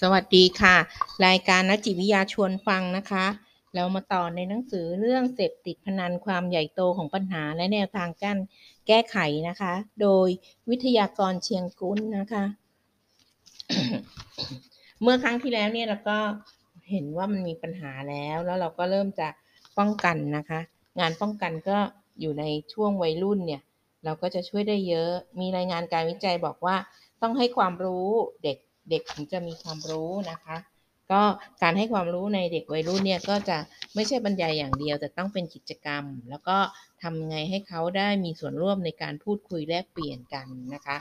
[0.00, 0.76] สวัสดีค่ะ
[1.26, 3.26] รายการนักจิตวิทยาชวนฟังนะคะ
[3.74, 8.38] เรามาต่อในหนังสือเรื่องเสพติดพนันความใหญ่โตของปัญหาและแนวทางการ
[8.86, 9.18] แก้ไข
[9.48, 9.72] นะคะ
[10.02, 10.28] โดย
[10.70, 12.44] วิทยากรเชียงกุ้นนะคะ
[15.02, 16.18] เมื่อครั้งที่แล้วเนี่ยเราก็
[16.90, 19.28] เห็นว่ามันมีปัญหาแล้ว แล้วเราก็เริ่มจะ
[19.78, 20.60] ป้องกันนะคะ
[21.00, 21.78] งานป้องกันก็
[22.20, 23.62] อยู่ในช่วงวัยรุ่นเนี่ย
[24.04, 26.76] เราก็จะช่วยได้เยอะ มีรายงานการวิจัยบอกว่า
[27.22, 28.08] ต้องให้ความรู้
[28.44, 28.58] เด็ก
[28.90, 30.56] เด็กถึงจะมีความรู้นะคะ
[31.12, 31.22] ก็
[31.62, 33.58] การให้ความรู้ในเด็กวัยรุ่นเนี่ยก็จะ
[33.94, 36.56] ไม่ใช่บรรยายอย่างเดียว แต่ต้องเป็นกิจกรรม แล้วก็
[37.02, 40.98] ทำไงให้เขาได้มีส่วนร่วมในการพูดคุยแลกเปลี่ยนกันนะคะ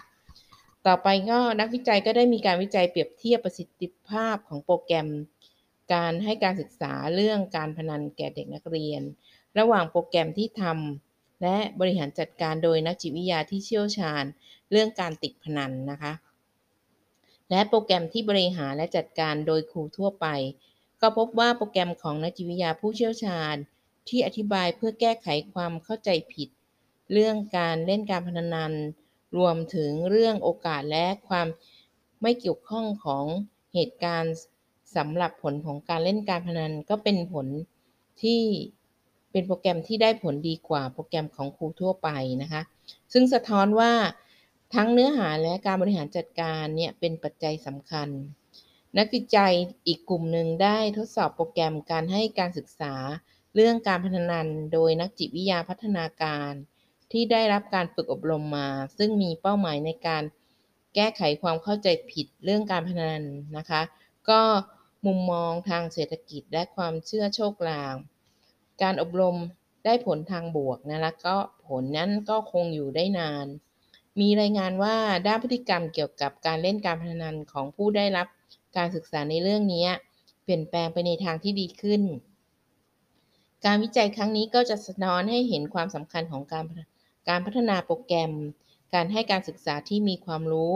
[0.87, 5.07] ต่อไปก็นักวิจัยก็ได้มีการวิจัยเปรียบเทียบประสิทธิภาพของโปรแกรม
[5.93, 9.01] การให้การศึกษาเรื่องการพนันแก่เด็กนักเรียน
[9.59, 14.23] ระหว่างโปรแกรมที่ทำและบริหารจัดการโดยนักจิตวิทยาที่เชี่ยวชาญ
[14.71, 16.13] เรื่องการติดพนันนะคะ
[17.49, 20.27] และโปรแกรมที่บริหารและจัดการโดยครูทั่วไป
[21.01, 23.55] ก็พบว่าโปรแกรมของนักจิตวิทยาผู้เชี่ยวชาญ
[24.09, 26.49] ที่อธิบายเพื่อแก้ไขความเข้าใจผิด
[27.11, 28.73] เรื่องการเล่นการพนัน
[29.37, 31.47] รวมถึงเรื่องโอกาสและความ
[32.21, 33.25] ไม่เกี่ยวข้องของ
[33.73, 34.35] เหตุการณ์
[34.95, 37.47] สำหรับผลของการเล่นการพนันก็เป็นผล
[38.21, 38.41] ที่
[39.31, 42.09] เป็นโปรแกรมที่ได้ผลดีกว่าโปรแกรมของครูทั่วไป
[42.41, 42.61] นะคะ
[43.13, 43.91] ซึ่งสะท้อนว่า
[44.73, 48.09] ทั้งเนื้อหาและการบริหารจัดการเนี่ยเป็นปัจจัยสำคัญ
[48.97, 49.53] นักวิจัย
[49.87, 52.93] อีกกลุ่มหนึ่งได้ทดสอบโปรแกรมการให้การศึกษา
[53.55, 56.51] เรื่องการพนันโดยนักจิตวิทยาพัฒนาการ
[57.11, 60.23] ที่ได้รับการฝึกอบรมมา ซึ่งมีเป้าหมายในการ
[60.95, 63.23] แก้ไขความเข้าใจผิดเรื่องการพนัน
[63.57, 63.81] นะคะ
[64.29, 64.41] ก็
[65.05, 67.95] มุมมองทางเศรษฐกิจและความเชื่อโชคลาง
[68.81, 69.37] การอบรม
[69.85, 71.35] ได้ผลทางบวกนะแล้วก็
[71.67, 73.47] ผลนั้นก็คงอยู่ได้นาน
[74.21, 74.95] มีรายงานว่า
[75.27, 78.27] ด้านพฤติกรรมเกี่ยวกับการเล่นการพนันของผู้ได้รับ
[78.77, 79.85] การศึกษาในเรื่องนี้
[80.43, 82.01] เปลี่ยนแปลงไปในทางที่ดีขึ้น
[83.65, 86.65] การวิจัยครั้งนี้ก็จะสะท้อนให้เห็นความสำคัญของการ
[87.29, 88.31] การพัฒนาโปรแกรม
[88.93, 90.73] การให้การศึกษาที่มีความรู้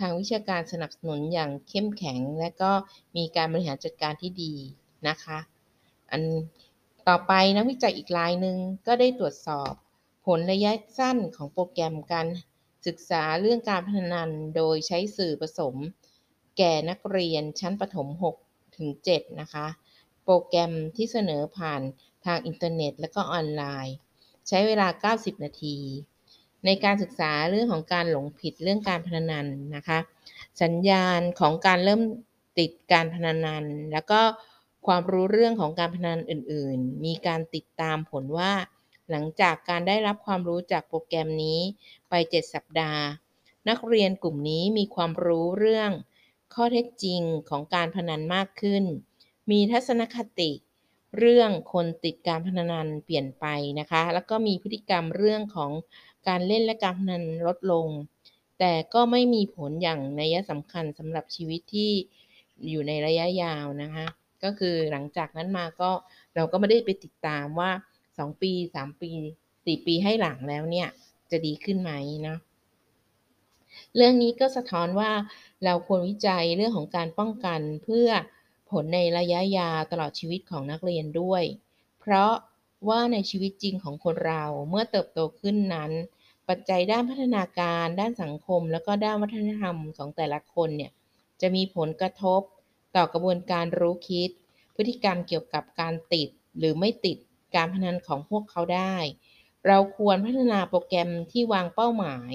[0.00, 2.70] ทางวิชาการสนับสนุนอย่างเข้มแข็ง และก็
[3.16, 4.54] มีการบริหารจัดการที่ดี
[5.08, 5.38] นะคะ
[6.10, 6.22] อัน
[7.08, 8.56] ต่อไปนักวิจัยอีกรายหนึ่ง
[8.86, 9.72] ก็ได้ตรวจสอบ
[10.26, 12.26] ผลระยะสั้นของโปรแกรมการ
[12.86, 15.74] ศึกษาเรื่องการพนันโดยใช้สื่อผสม
[16.58, 18.08] แก่นักเรียนชั้นประถม
[18.42, 19.66] 6ถึง7นะคะ
[20.24, 21.82] โปรแกรมที่เสนอผ่าน
[22.26, 23.96] ทางอินเทอร์เน็ต และก็ออนไลน์
[24.48, 25.76] ใช้เวลา 90 นาที
[26.64, 29.46] ในการศึกษาเรื่องของการหลงผิดเรื่องการพนัน
[29.76, 29.98] นะคะ
[30.62, 32.02] สัญญาณของการเริ่ม
[32.58, 34.20] ติดการพนัน แล้วก็
[34.86, 38.52] ความรู้เรื่องของการพนันอื่น ๆ มีการติดตามผลว่า
[39.10, 41.60] หลังจากการได้รับความรู้จากโปรแกรมนี้
[42.08, 43.04] ไป 7 สัปดาห์
[43.68, 45.90] นักเรียนกลุ่มนี้มีความรู้เรื่อง
[46.54, 47.20] ข้อเท็จจริง
[47.50, 48.84] ของการพนันมากขึ้น
[49.50, 50.50] มีทัศนคติ
[51.18, 53.46] เรื่องคนติดการพนันเปลี่ยนไป
[53.78, 55.70] นะคะ แล้วก็มีพฤติกรรมเรื่องของ
[56.28, 57.88] การเล่นและการพนันลดลง
[58.58, 61.90] แต่ก็ไม่มีผลอย่างนัยสำคัญสำหรับชีวิตที่
[62.68, 64.06] อยู่ในระยะยาวนะคะ
[64.44, 65.90] ก็คือหลังจากนั้นมาก็
[66.34, 67.70] เราก็ไม่ได้ไปติดตามว่า
[68.24, 69.10] 2ปี3ปี
[69.48, 70.88] 4ปีให้หลังแล้วเนี่ย
[71.30, 71.90] จะดีขึ้นไหม
[72.22, 72.38] เนาะ
[73.96, 75.10] เรื่องนี้ก็สะท้อนว่า
[75.64, 78.08] เราควรวิจัยเรื่องของการป้องกันเพื่อ
[78.70, 81.42] ผลในระยะยาวตลอดชีวิตของนักเรียนด้วย
[82.00, 82.32] เพราะ
[82.88, 85.92] ว่าในชีวิตจริงของคนเราเมื่อเติบโตขึ้นนั้น
[86.48, 90.92] ปัจจัยด้านพัฒนาการ ด้านสังคม แล้วก็ด้านวัฒนธรรมของแต่ละคนเนี่ย
[91.40, 92.40] จะมีผลกระทบ
[92.96, 94.30] ต่อกระบวนการรู้คิด
[94.76, 97.18] พฤติกรรมเกี่ยวกับการติดหรือไม่ติด
[97.54, 98.96] การพนันของพวกเขาได้
[99.66, 102.32] เราควรพัฒนาโปรแกรมที่วางเป้าหมาย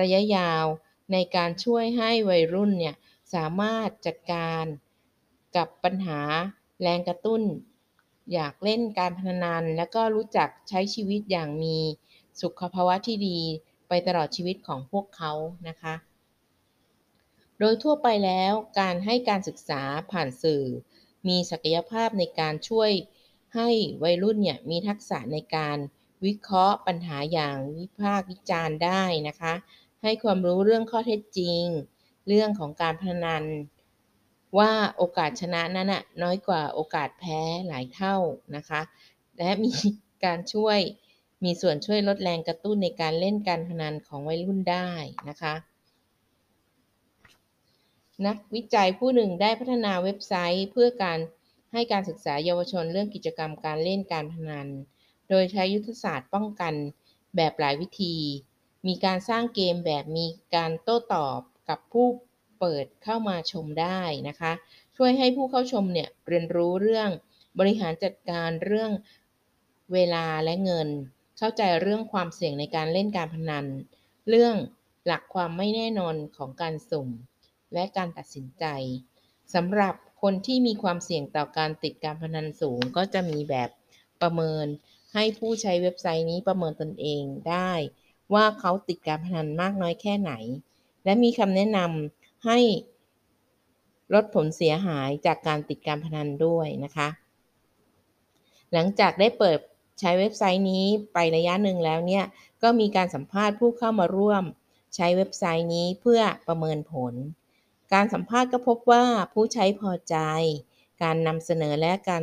[0.00, 0.64] ระยะยาว
[1.12, 2.96] ในการช่วยให้วัยรุ่นเนี่ย
[3.34, 4.64] สามารถจัดการ
[5.56, 6.20] กับปัญหา
[6.82, 7.42] แรงกระตุ้น
[8.32, 11.78] อยากเล่นการพนัน และก็รู้จักใช้ชีวิตอย่างมี
[12.42, 13.40] สุขภาวะที่ดี
[13.88, 15.32] ไปตลอดชีวิตของพวกเขา
[15.68, 15.94] นะคะ
[17.58, 20.64] โดยทั่วไปแล้วการให้การศึกษาผ่านสื่อ
[21.28, 22.90] มีศักยภาพในการช่วย
[23.54, 23.68] ให้
[24.02, 25.78] วัยรุ่นเนี่ยมีทักษะในการ
[26.24, 29.54] วิเคราะห์ปัญหาอย่างวิพากษ์วิจารณ์ได้นะคะ
[30.02, 31.62] ให้ความรู้เรื่องข้อเท็จจริง
[32.28, 33.44] เรื่องของการพนัน
[34.58, 38.16] ว่าโอกาสชนะนั้นนะน้อยกว่าโอกาสแพ้หลายเท่า
[38.56, 38.80] นะคะ
[39.38, 39.72] และมี
[40.24, 40.78] การช่วย
[41.44, 44.90] มีส่วนช่วยลดแรงกระตุ้นในการเล่นการพนันของวัยรุ่นได้
[45.28, 45.54] นะคะ
[48.26, 51.18] นักวิจัยผู้หนึ่งได้พัฒนาเว็บไซต์เพื่อการ
[51.74, 54.68] ให้การศึกษาเยาวชนเรื่องกิจกรรมการเล่นการพนัน
[55.28, 56.74] โดยใช้ยุทธศาสตร์ป้องกัน
[57.36, 58.16] แบบหลายวิธี
[58.86, 62.06] มีการสร้างเกมแบบมีการโต้ตอบกับผู้
[62.58, 64.52] เปิดเข้ามาชมได้นะคะ
[64.96, 67.10] ช่วยให้ผู้เข้าชมเนี่ยเรียนรู้เรื่อง
[67.58, 68.90] บริหารจัดการเรื่อง
[69.92, 70.88] เวลาและเงิน
[71.38, 73.66] เข้าใจเรื่องความเสี่ยงในการเล่นการพนัน
[74.28, 74.56] เรื่อง
[75.06, 77.08] หลักความไม่แน่นอนของการสุ่ม
[77.74, 78.64] และการตัดสินใจ
[79.54, 79.94] สำหรับ
[80.28, 83.70] คนที่มีความเสี่ยงต่อการติดการพนันสูงก็จะมีแบบ
[84.22, 84.66] ประเมิน
[85.14, 87.72] ให้ผู้ใช้เว็บไซต์นี้ประเมินตนเองได้
[88.34, 90.32] ว่าเขาติดการพนันมากน้อยแค่ไหน
[91.04, 92.58] และมีคำแนะนำให้
[94.14, 97.08] ลดผลเสียหายจากการติดการพนันด้วยนะคะ
[98.72, 99.58] หลังจากได้เปิด
[100.00, 102.24] ใช้เว็บไซต์นี้ไประยะหนึ่งแล้วเนี่ย
[102.62, 104.44] ก็มีการสัมภาษณ์ผู้เข้ามาร่วม
[104.94, 107.14] ใช้เว็บไซต์นี้เพื่อประเมินผล
[107.94, 110.16] การสัมภาษณ์ก็พบว่าผู้ใช้พอใจ
[111.02, 112.22] การนำเสนอและการ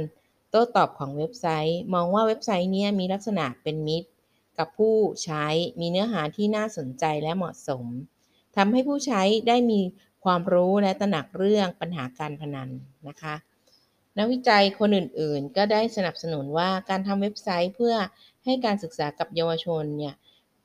[0.50, 4.10] โต้ตอบของเว็บไซต์ มองว่าเว็บไซต์นี้มีลักษณะเป็นมิตร
[4.58, 5.46] กับผู้ใช้
[5.80, 7.86] มีเนื้อหาที่น่าสนใจและเหมาะสม
[8.56, 9.80] ทำให้ผู้ใช้ได้มี
[10.24, 12.70] ความรู้และตระหนักเรื่องปัญหาการพนัน
[13.08, 13.36] นะคะ
[14.18, 17.96] นักวิจัยคนอื่นๆ ก็ได้สนับสนุนว่าการทำเว็บไซต์เพื่อ
[18.46, 20.16] ให้การศึกษากับเยาวชนเนี่ย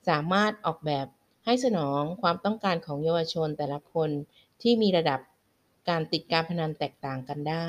[0.09, 1.07] สามารถออกแบบ
[1.45, 4.11] ให้สนองความต้องการของเยาวชนแต่ละคน
[4.63, 5.21] ที่มีระดับ
[5.89, 7.69] การติดการพนันแตกต่างกันได้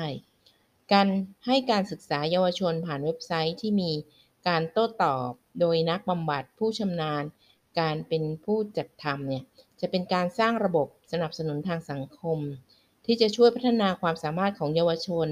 [0.92, 1.08] การ
[1.46, 3.92] ให้การศึกษาเยาวชนผ่านเว็บไซต์ที่มี
[4.48, 5.30] การโต้ตอบ
[5.60, 7.24] โดยนักบำบัดผู้ชำนาญ
[7.80, 9.44] การเป็นผู้จัดทำเนี่ย
[9.80, 12.38] จะเป็นการสร้างระบบสนับสนุนทางสังคม
[13.06, 15.28] ที่จะช่วยพัฒนาความสามารถของเยาวชน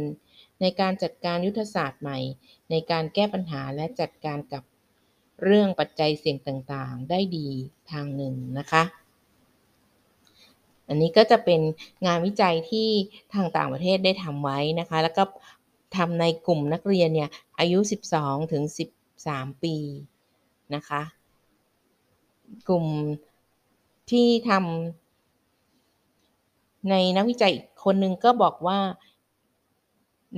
[0.61, 2.19] ในการจัดการยุทธศาสตร์ใหม่
[2.71, 4.63] ในการแก้ปัญหาและจัดการกับ
[5.45, 7.49] เรื่องปัจจัยเสี่ยงต่างๆ ได้ดี
[7.91, 8.83] ทางหนึ่งนะคะ
[10.89, 11.61] อันนี้ก็จะเป็น
[12.07, 12.89] งานวิจัยที่
[13.35, 15.23] ทางต่างประเทศได้ทำไว้นะคะ แล้วก็
[15.97, 17.79] ทำในกลุ่มนักเรียนเนี่ยอายุ
[18.15, 18.63] 12 ถึง
[19.13, 19.77] 13 ปี
[20.75, 21.03] นะคะ
[22.69, 22.87] กลุ่ม
[24.11, 27.53] ที่ทำในนักวิจัย
[27.85, 28.79] คนหนึ่งก็บอกว่า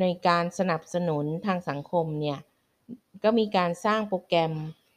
[0.01, 2.39] ในการสนับสนุนทางสังคมเนี่ย
[3.25, 4.53] ก็มีการสร้างโปรแกรม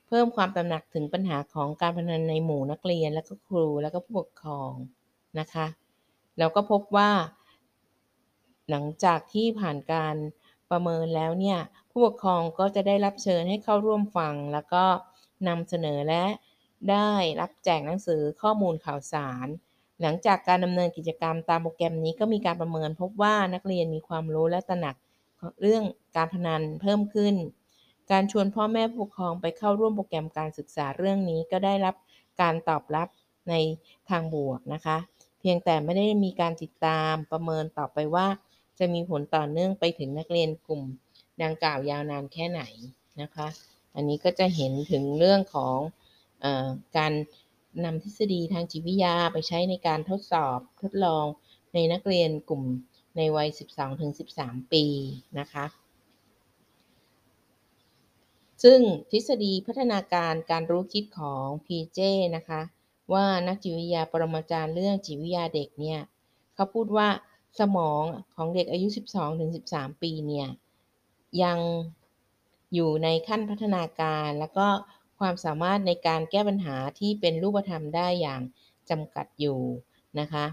[0.08, 4.72] เพิ่มความตระหนักถึงปัญหาของการพนันในหมู่นักเรียนและก็ครูและก็ผู้ปกครอง
[5.40, 5.68] นะคะ
[6.38, 7.12] แล้วก็พบว่า
[8.70, 10.16] หลังจากที่ผ่านการ
[10.72, 11.60] ประเมินแล้วเนี่ย
[11.92, 14.84] ผู้ปกครองก็จะได้รับเชิญให้เข้าร่วมฟัง แล้วก็
[15.48, 16.24] นำเสนอและ
[16.92, 17.12] ได้
[17.42, 19.48] รับแจกหนังสือข้อมูลข่าวสาร
[20.02, 24.96] หลังจากการดำเนินกิจกรรมตามโปรแกรมนี้ก็มีการประเมิน พบว่านักเรียนมีความรู้และตระหนัก
[25.62, 25.84] เรื่อง
[26.16, 27.36] การพนันเพิ่มขึ้น
[28.12, 31.96] การชวนพ่อแม่ผู้ปกครองไปเข้าร่วมโปรแกรมการศึกษาเรื่องนี้ก็ได้รับ
[32.42, 33.08] การตอบรับ
[33.50, 33.54] ใน
[34.10, 34.98] ทางบวกนะคะ
[35.42, 38.28] เพียงแต่ไม่ได้มีการติดตามประเมินต่อไปว่า
[38.80, 40.84] จะมีผลต่อเนื่องไปถึงนักเรียนกลุ่ม
[41.44, 42.62] ดังกล่าวยาวนานแค่ไหน
[43.22, 43.48] นะคะ
[43.96, 45.78] อันนี้ก็จะเห็นถึงเรื่องของ
[46.44, 46.46] อ
[46.98, 47.14] การ
[47.86, 51.26] นำทฤษฎีทางจิตวิทยาไปใช้ในการทดสอบทดลอง
[51.74, 52.64] ในนักเรียนกลุ่ม
[53.18, 53.50] ในวัย
[54.10, 54.86] 12-13 ปี
[55.40, 55.66] นะคะ
[58.64, 58.80] ซึ่ง
[59.12, 62.00] ทฤษฎีพัฒนาการการรู้คิดของ PJ
[62.36, 62.62] นะคะ
[63.14, 66.00] ว่านักจิตวิทยาปรมาจารย์เรื่องจิตวิทยาเด็กเนี่ย
[66.56, 67.08] เขาพูดว่า
[67.60, 68.04] สมอง
[68.36, 68.88] ของเด็กอายุ
[69.46, 70.48] 12-13 ปีเนี่ย
[71.44, 71.58] ยัง
[72.74, 74.68] อยู่ในขั้นพัฒนาการ แล้วก็
[75.20, 78.42] ความสามารถในการแก้ปัญหาที่เป็นรูปธรรมได้อย่าง
[78.90, 79.60] จำกัดอยู่
[80.20, 80.46] นะคะ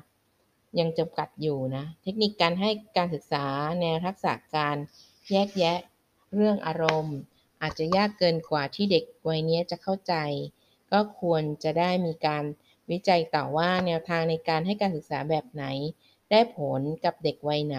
[0.78, 3.44] ยังจำกัดอยู่นะ เทคนิคการให้การศึกษา
[3.80, 4.76] แนวทักษะการ
[5.30, 5.78] แยกแยะ
[6.34, 7.18] เรื่องอารมณ์
[7.62, 10.14] อาจจะยากเกินกว่าที่เด็กวัยนี้จะเข้าใจ
[10.92, 12.44] ก็ควรจะได้มีการ
[12.90, 15.64] วิจัยต่อว่าแนวทางในการให้การศึกษาแบบไหน
[16.30, 17.78] ได้ผลกับเด็กวัยไหน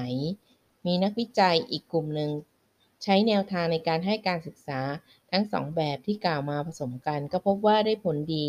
[0.86, 2.32] มีนักวิจัยอีกกลุ่มหนึ่ง
[3.04, 4.80] ใช้แนวทางในการให้การศึกษา
[5.32, 8.48] ทั้งสองแบบที่กล่าวมาผสมกัน ก็พบว่าได้ผลดี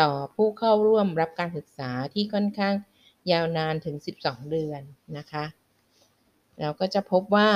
[0.00, 2.74] ต่อผู้เข้าร่วมรับการศึกษาที่ค่อนข้าง
[3.30, 4.80] ยาวนานถึง 12 เดือน
[5.18, 5.44] นะคะ
[6.60, 7.48] เราก็จะพบว่า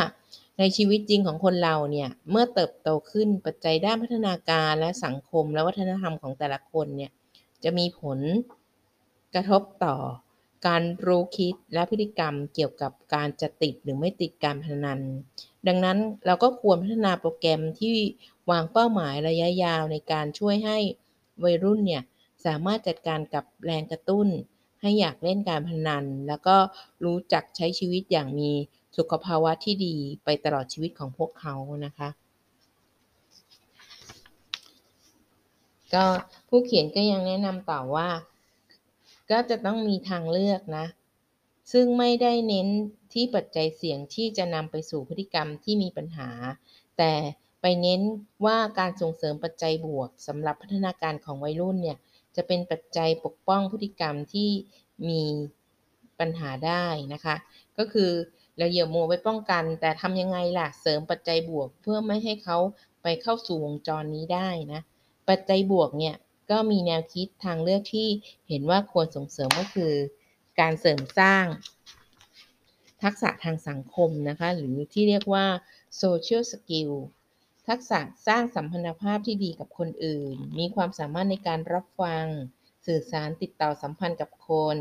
[0.59, 7.11] ในชีวิตจริงของคนเราเนี่ยเมื่อเติบโตขึ้นปัจจัยด้านพัฒนาการและสังคมและวัฒนธรรมของแต่ละคนเนี่ย
[7.65, 8.19] จะมีผล
[9.35, 9.97] กระทบต่อ
[10.67, 15.01] การรู้คิดและพฤติกรรมเกี่ยวกับการจะติดหรือไม่ติดการพนัน
[15.67, 17.97] ดังนั้นเราก็ควรพัฒนาโปรแกรมที่
[18.51, 20.79] วางเป้าหมายระยะยาวในการช่วยให้
[21.45, 22.03] วัยรุ่นเนี่ย
[22.47, 24.29] สามารถจัดการกับแรงกระตุ้น
[24.81, 26.57] ให้อยากเล่นการพนัน แล้วก็
[27.05, 28.53] รู้จักใช้ชีวิตอย่างมี
[28.99, 31.55] สุขภาวะที่ดีไปตลอดชีวิตของพวกเขา
[31.87, 32.09] นะคะ
[35.95, 36.05] ก็
[36.49, 38.09] ผู้เขียนก็ยังแนะนำต่อว่า
[39.31, 40.87] ก็จะต้องมีทางเลือกนะ
[41.73, 42.69] ซึ่งไม่ได้เน้น
[43.13, 46.31] ที่ปัจจัยเสี่ยงที่จะนำไปสู่พฤติกรรมที่มีปัญหา
[46.99, 47.13] แต่
[47.61, 48.01] ไปเน้น
[48.47, 51.99] ว่าการส่งเสริมปัจจัยบวกสำหรับพัฒนาการของวัยรุ่นเนี่ย
[52.37, 54.51] จะเป็นปัจจัยปกป้องพฤติกรรมที่
[55.09, 55.23] มี
[56.21, 57.37] ปัญหาได้นะคะ
[57.79, 58.11] ก็คือ
[58.59, 62.59] เราอย่ามัวไปป้องกัน แต่ทำยังไงล่ะ เสริมปัจจัยบวกเพื่อไม่ให้เขา
[63.03, 64.81] ไปเข้าสู่วงจรนี้ได้นะ
[65.29, 66.15] ปัจจัยบวกเนี่ย
[66.51, 68.09] ก็มีแนวคิดทางเลือกที่
[68.49, 69.93] เห็นว่าควรส่งเสริมก็คือ
[70.61, 71.45] การเสริมสร้าง
[73.03, 75.47] ทักษะทางสังคมนะคะ หรือที่เรียกว่า
[76.03, 76.93] social skill
[77.69, 82.27] ทักษะสร้างสัมพันธภาพที่ดีกับคนอื่น มีความสามารถในการรับฟัง
[82.87, 84.77] สื่อสารติดต่อสัมพันธ์กับคน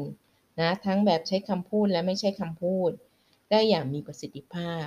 [0.59, 2.91] นะทั้งแบบใช้คำพูดและไม่ใช่คำพูด
[3.51, 4.85] ได้อย่างมีประสิทธิภาพ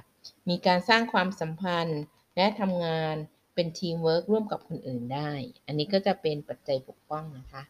[0.48, 2.02] มีการสร้างความสัมพันธ์
[2.36, 3.14] และทำงาน
[3.54, 5.32] เป็นทีมเวิร์กร่วมกับคนอื่นได้
[5.66, 7.62] อันนี้ก็จะเป็นปัจจัยปกป้องนะคะ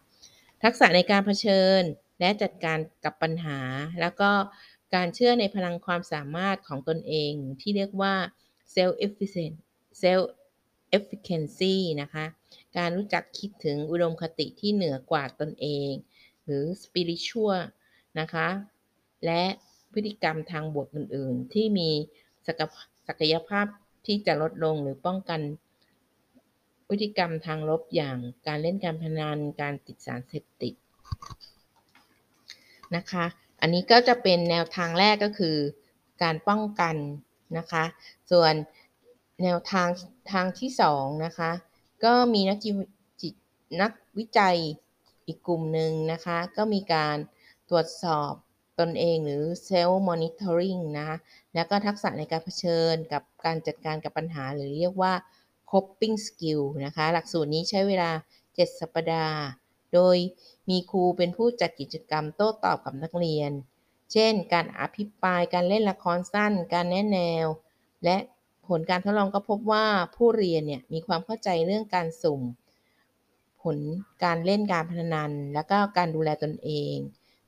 [0.63, 1.83] ทักษะในการเผชิญ
[2.21, 3.59] และจัดการกับปัญหา
[4.01, 4.31] แล้วก็
[4.95, 8.15] การเชื่อในพลังความสามารถของตนเองที่เรียกว่า
[8.75, 9.57] self efficient
[10.03, 10.25] self
[10.97, 12.25] efficacy นะคะ
[12.77, 15.91] การรู้จักคิดถึงอุดมคติที่เหนือกว่าตนเอง
[16.45, 17.61] หรือ spiritual
[18.21, 18.49] นะคะ
[19.27, 19.45] และ
[19.93, 21.91] พฤติกรรมทางบวกอื่น ๆ ที่มี
[23.07, 23.67] ศักยภาพ
[24.07, 25.41] ที่จะลดลงหรือป้องกัน
[26.89, 28.17] พฤติกรรมทางลบอย่าง
[28.47, 30.75] การเล่นการพนันการติดสารเสพติด
[32.97, 33.25] นะคะ
[33.61, 35.57] อันนี้ก็จะเป็นแนวทางแรกก็คือ
[36.23, 36.97] การป้องกัน
[37.59, 37.85] นะคะ
[38.31, 38.55] ส่วน
[39.43, 39.89] แนวทาง
[40.33, 41.51] ทางที่สองนะคะ
[42.05, 43.35] ก็มีนักจิต
[43.83, 44.57] นักวิจัย
[45.27, 47.17] อีกกลุ่มหนึ่งนะคะ ก็มีการ
[47.71, 48.33] ตรวจสอบ
[48.81, 51.17] ตนเองหรือ self monitoring นะคะ
[51.55, 55.13] แล้วก็ทักษะในการเผชิญกับการจัดการกับปัญหา หรือเรียกว่า
[55.71, 58.11] coping skill นะคะหลักสูตรนี้ใช้เวลา
[58.45, 59.39] 7 สัปดาห์
[59.95, 60.17] โดย
[60.69, 63.53] มีครูเป็นผู้จัดกิจกรรมโต้ตอบกับนักเรียน
[64.13, 67.47] เช่น การอภิปรายการเล่นละครสั้น การแนะแนว
[68.05, 68.17] และ
[68.69, 72.41] ผลการทดลองก็พบว่าผู้เรียนเนี่ยมีความเข้าใจเรื่องการสุ่ม
[73.63, 73.79] ผล
[74.25, 76.97] การเล่นการพนัน และก็การดูแลตนเอง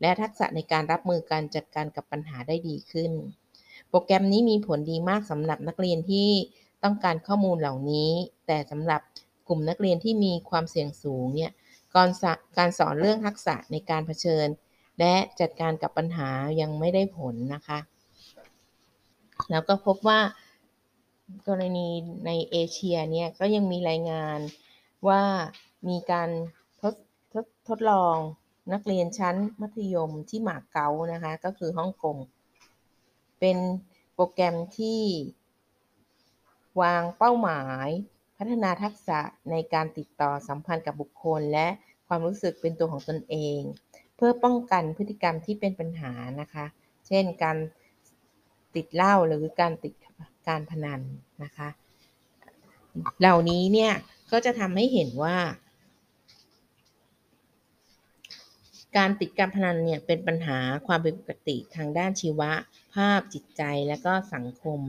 [0.02, 3.12] และทักษะในการรับมือการจัดการกับปัญหาได้ดีขึ้น
[3.88, 6.28] โปรแกรมนี้มีผลดีมากสำหรับนักเรียนที่
[6.84, 8.10] ต้องการข้อมูลเหล่านี้
[8.46, 9.00] แต่สำหรับ
[9.48, 11.52] กลุ่มนักเรียนที่มีความเสี่ยงสูงเนี่ย
[11.94, 12.10] การ
[12.58, 14.46] การสอนเรื่องทักษะในการเผชิญ
[15.00, 16.30] และจัดการกับปัญหา
[16.60, 17.78] ยังไม่ได้ผลนะคะ
[19.50, 20.20] แล้วก็พบว่า
[21.48, 21.88] กรณี
[22.26, 24.38] ในเอเชียเนี่ยก็ยังมีรายงาน
[25.08, 25.22] ว่า
[25.88, 26.28] มีการ
[26.80, 26.94] ทด
[27.32, 28.16] ทดทดลอง
[28.72, 32.16] นักเรียนชั้นมัธยมที่หมาเก๊านะคะ ก็คือฮ่องกง
[33.40, 33.58] เป็น
[34.14, 35.02] โปรแกรมที่
[36.80, 37.88] วางเป้าหมาย
[38.38, 41.68] พัฒนาทักษะในการติดต่อสัมพันธ์กับบุคคล และ
[42.08, 43.60] ความรู้สึกเป็นตัวของตนเอง
[44.16, 46.64] เพื่อป้องกันพฤติกรรมที่เป็นปัญหานะคะ
[47.06, 47.56] เช่นการ
[48.74, 49.94] ติดเหล้าหรือการติด
[50.48, 51.00] การพนัน
[51.44, 51.68] นะคะ
[53.20, 53.92] เหล่านี้เนี่ย
[54.32, 55.36] ก็จะทำให้เห็นว่า
[58.96, 62.52] การติดการพนันเนี่ยเป็นปัญหาความเป็นปกติทางด้านชีวะ
[62.94, 64.80] ภาพจิตใจและก็สังคม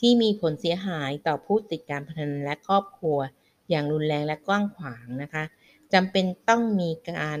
[0.00, 3.18] ที่มีผลเสียหายต่อผู้ติดการพนันและครอบครัว
[3.70, 5.44] อย่างรุนแรงและกว้างขวางนะคะ
[5.92, 7.40] จำเป็นต้องมีการ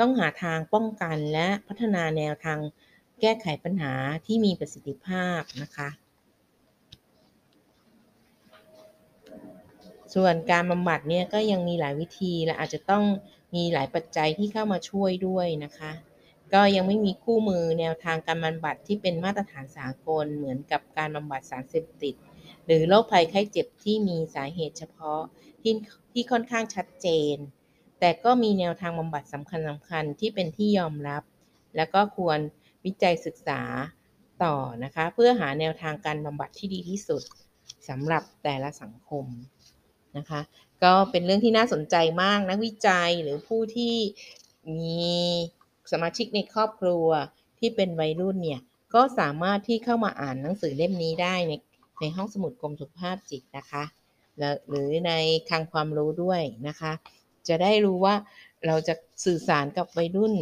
[0.00, 2.58] ต้องหาทางป้องกันและพัฒนาแนวทาง
[3.20, 3.92] แก้ไขปัญหา
[4.26, 5.88] ที่มีประสิทธิภาพนะคะ
[10.14, 13.04] ส่วนการบำบัดเนี่ยก็ยังมีหลายวิธีและอาจจะต้อง
[13.54, 15.92] มีหลายปัจจัยที่เข้ามาช่วยด้วยนะคะ
[16.54, 22.14] ก็ยังไม่มีคู่มือแนวทางการบำบัดที่เป็นมาตรฐานสากลเหมือนกับการบำบัดสารเสพติด
[22.66, 25.20] หรือโรคภัยไข้เจ็บที่มีสาเหตุเฉพาะ
[25.62, 25.74] ที่
[26.12, 27.36] ที่ค่อนข้างชัดเจน
[28.00, 31.22] แต่ก็มีแนวทางบำบัดสำคัญสำคัญที่เป็นที่ยอมรับ
[31.76, 32.38] แล้วก็ควร
[32.84, 33.60] วิจัยศึกษา
[34.44, 37.22] ต่อนะคะ เพื่อหาแนวทางการบำบัดที่ดีที่สุด
[37.88, 39.24] สำหรับแต่ละสังคม
[40.16, 40.40] นะคะ
[40.82, 43.94] ก็เป็นเรื่องที่น่าสนใจมากนักวิจัยหรือผู้ที่
[44.78, 45.08] มี
[45.92, 47.06] สมาชิกในครอบครัว
[47.58, 48.60] ที่เป็นวัยรุ่นเนี่ย
[48.94, 51.52] ก็สามารถที่เข้ามาอ่านหนังสือเล่มนี้ได้ใน
[52.00, 53.84] ในห้องสมุดกรมสุขภาพจิตนะคะ
[54.68, 55.12] หรือใน
[55.48, 56.92] คลังความรู้ด้วยนะคะ
[57.48, 58.14] จะได้รู้ว่า
[58.66, 60.34] เราจะสื่อสารกับวัยรุ่น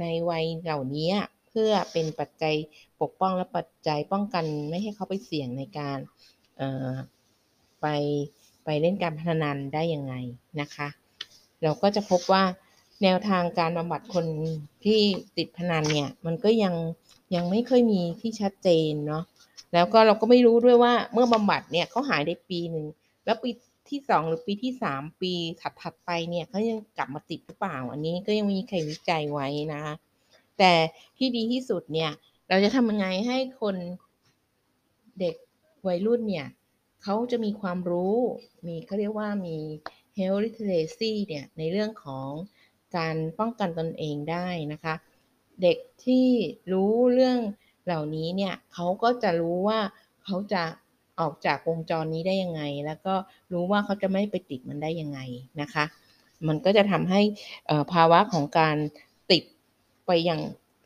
[0.00, 1.10] ในวัยเหล่านี้
[1.48, 2.54] เพื่อเป็นปัจจัย
[3.00, 5.98] ปกป้องและปัจจัยป้องกันไม่ให้เขาไปเสี่ยงในการ
[7.84, 7.88] ไป
[8.64, 10.14] ไปเล่นการพนันได้ยังไง
[10.60, 10.88] นะคะ
[11.62, 12.42] เราก็จะพบว่า
[13.02, 14.26] แนวทางการบำบัดคน
[14.84, 15.00] ที่
[15.36, 16.74] ติดพนันเนี่ย มันก็ยัง
[17.34, 19.24] ยังไม่ค่อยมีที่ชัดเจนเนาะ
[19.74, 22.86] แล้วก็เราก็ไม่รู้ด้วยว่าเมื่อบำบัดเนี่ยเขาหายได้ปีหนึ่ง
[23.24, 23.50] แล้วปี
[23.90, 25.32] ที่สองหรือปีที่สามปี
[25.80, 29.94] ถัดๆไปเนี่ยเขายังกลับมาติดหรือเปล่า อันนี้ก็ยังมีใครวิจัยไว้นะคะ
[30.58, 30.72] แต่
[31.18, 32.10] ที่ดีที่สุดเนี่ย
[32.48, 33.76] เราจะทำยังไงให้คน
[35.20, 35.34] เด็ก
[35.86, 36.46] วัยรุ่นเนี่ย
[37.04, 38.16] เขาจะมีความรู้
[38.66, 39.58] มีเขาเรียกว่ามี
[40.18, 42.30] health literacy เนี่ยในเรื่องของ
[42.96, 44.94] การป้องกันตนเองได้นะคะ
[45.62, 46.26] เด็กที่
[46.72, 47.38] รู้เรื่อง
[47.84, 49.80] เหล่านี้เนี่ยเขาก็จะรู้ว่า
[50.24, 50.62] เขาจะ
[51.20, 53.14] ออกจากวงจรนี้ได้ยังไง แล้วก็
[53.52, 55.20] รู้ว่าเขาจะไม่ไปติดมันได้ยังไง
[55.60, 55.84] นะคะ
[56.46, 57.20] มันก็จะทำให้
[57.92, 58.76] ภาวะของการ
[59.30, 59.42] ติด
[60.06, 60.40] ไปอย่าง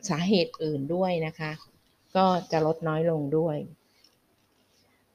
[0.09, 1.51] สาเหตุอื่นด้วยนะคะ
[2.15, 3.57] ก็จะลดน้อยลงด้วย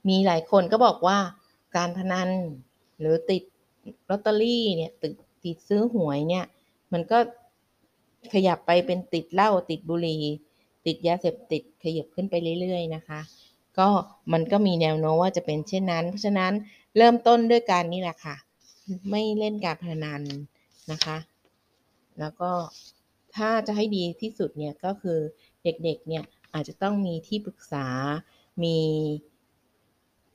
[0.09, 1.19] มีหลายคนก็บอกว่า
[1.77, 2.29] การพนัน
[3.01, 3.43] หรือติด
[4.09, 5.13] ลอตเตอรี่เนี่ยติด
[5.45, 6.45] ติดซื้อหวยเนี่ย
[6.93, 7.19] มันก็
[8.33, 10.23] ขยับไปเป็นติดเหล้าติดบุหรี่
[10.87, 13.21] ติดยาเสพติดขยับขึ้นไปเรื่อยๆนะคะ
[13.79, 13.89] ก็
[14.33, 16.53] มันก็มีแนวโน้มว่าจะเป็นเช่นนั้น เพราะฉะนั้น
[16.97, 18.37] เริ่มต้นด้วยการนี่แหละค่ะ
[19.11, 20.23] ไม่เล่นการพนัน
[20.93, 21.17] นะคะ
[22.21, 22.51] แล้วก็
[23.37, 25.19] ถ้าจะให้ดีที่สุดเนี่ยก็คือ
[25.65, 27.87] เด็กๆเนี่ยอาจจะต้องมีที่ปรึกษา
[28.63, 28.77] มี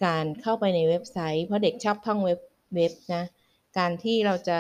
[0.06, 2.39] การเข้าไปในเว็บไซต์ เพราะเด็กชอบท่องเว็บ
[2.75, 3.24] เว็บนะ
[3.77, 4.58] การที่เราจะ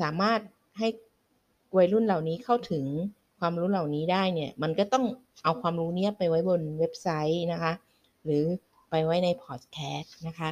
[0.00, 0.40] สามารถ
[0.78, 0.88] ให้
[1.76, 2.84] วัยรุ่นเหล่านี้เข้าถึง
[3.38, 5.04] ความรู้เหล่านี้ได้เนี่ย มันก็ต้อง
[5.44, 7.72] เอาความรู้นี้ไปไว้บนเว็บไซต์นะคะ
[8.24, 8.44] หรือ
[8.90, 10.50] ไปไว้ในพอดแคสต์นะคะ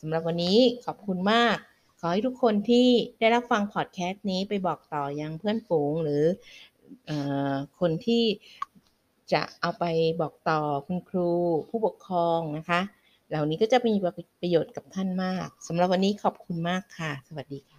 [0.00, 1.56] สำหรับวันนี้ขอบคุณมาก
[2.00, 2.86] ขอให้ทุกคนที่
[3.18, 6.22] ได้รับฟังพอดแคสต์นี้ไปบอกต่อยังเพื่อนฝูงหรือ
[7.08, 7.10] อ
[7.80, 8.24] คนที่
[9.32, 9.84] จะเอาไป
[10.20, 11.30] บอกต่อคุณครู
[11.68, 12.80] ผู้ปกครองนะคะ
[13.28, 13.94] เหล่านี้ก็จะมี
[14.40, 17.78] ประโยชน์กับท่านมากสำหรับวันนี้ขอบคุณมากค่ะ สวัสดีค่ะ